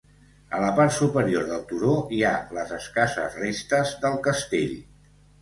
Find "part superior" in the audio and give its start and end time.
0.77-1.45